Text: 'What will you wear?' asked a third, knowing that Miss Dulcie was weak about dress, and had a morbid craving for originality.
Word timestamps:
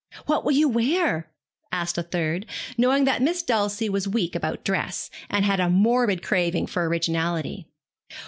'What 0.25 0.43
will 0.43 0.53
you 0.53 0.67
wear?' 0.67 1.27
asked 1.71 1.95
a 1.95 2.01
third, 2.01 2.47
knowing 2.75 3.05
that 3.05 3.21
Miss 3.21 3.43
Dulcie 3.43 3.87
was 3.87 4.07
weak 4.07 4.33
about 4.33 4.63
dress, 4.65 5.11
and 5.29 5.45
had 5.45 5.59
a 5.59 5.69
morbid 5.69 6.23
craving 6.23 6.65
for 6.65 6.87
originality. 6.89 7.67